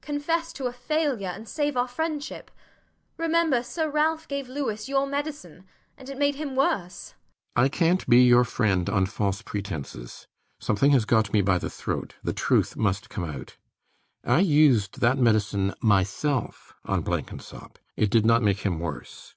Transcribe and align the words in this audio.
Confess 0.00 0.54
to 0.54 0.64
a 0.64 0.72
failure, 0.72 1.28
and 1.28 1.46
save 1.46 1.76
our 1.76 1.86
friendship. 1.86 2.50
Remember, 3.18 3.62
Sir 3.62 3.90
Ralph 3.90 4.26
gave 4.26 4.48
Louis 4.48 4.88
your 4.88 5.06
medicine; 5.06 5.66
and 5.98 6.08
it 6.08 6.16
made 6.16 6.36
him 6.36 6.56
worse. 6.56 7.12
RIDGEON. 7.54 7.64
I 7.64 7.68
cant 7.68 8.06
be 8.08 8.22
your 8.22 8.44
friend 8.44 8.88
on 8.88 9.04
false 9.04 9.42
pretences. 9.42 10.26
Something 10.58 10.92
has 10.92 11.04
got 11.04 11.34
me 11.34 11.42
by 11.42 11.58
the 11.58 11.68
throat: 11.68 12.14
the 12.22 12.32
truth 12.32 12.78
must 12.78 13.10
come 13.10 13.24
out. 13.24 13.58
I 14.24 14.38
used 14.40 15.00
that 15.02 15.18
medicine 15.18 15.74
myself 15.82 16.72
on 16.86 17.02
Blenkinsop. 17.02 17.78
It 17.94 18.08
did 18.08 18.24
not 18.24 18.40
make 18.42 18.60
him 18.60 18.80
worse. 18.80 19.34